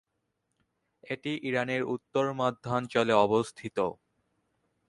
এটি 1.03 1.31
ইরানের 1.43 1.81
উত্তর-মধ্যাঞ্চলে 1.93 3.13
অবস্থিত। 3.25 3.77